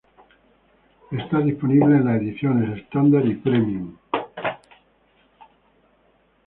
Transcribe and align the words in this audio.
Está 1.11 1.41
disponible 1.41 1.95
en 1.95 2.05
las 2.05 2.19
ediciones 2.19 2.79
Standard 2.85 3.23
y 3.23 3.35
Premium. 3.35 3.95